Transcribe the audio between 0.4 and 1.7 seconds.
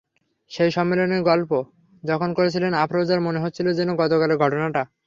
সেই সম্মেলনের গল্প